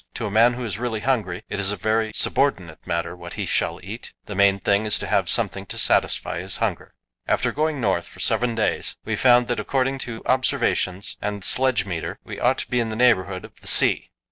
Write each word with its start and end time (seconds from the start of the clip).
To 0.15 0.25
a 0.25 0.31
man 0.31 0.53
who 0.55 0.63
is 0.65 0.79
really 0.79 1.01
hungry 1.01 1.43
it 1.47 1.59
is 1.59 1.71
a 1.71 1.75
very 1.77 2.11
subordinate 2.15 2.79
matter 2.87 3.15
what 3.15 3.35
he 3.35 3.45
shall 3.45 3.79
eat; 3.83 4.11
the 4.25 4.33
main 4.33 4.59
thing 4.59 4.87
is 4.87 4.97
to 4.97 5.05
have 5.05 5.29
something 5.29 5.67
to 5.67 5.77
satisfy 5.77 6.39
his 6.39 6.57
hunger. 6.57 6.95
After 7.27 7.51
going 7.51 7.79
north 7.79 8.07
for 8.07 8.19
seven 8.19 8.55
days, 8.55 8.95
we 9.05 9.15
found 9.15 9.45
that 9.47 9.59
according 9.59 9.99
to 9.99 10.23
observations 10.25 11.17
and 11.21 11.43
sledge 11.43 11.85
meter 11.85 12.17
we 12.23 12.39
ought 12.39 12.57
to 12.57 12.67
be 12.67 12.79
in 12.79 12.89
the 12.89 12.95
neighbourhood 12.95 13.45
of 13.45 13.61
the 13.61 13.67
sea. 13.67 14.09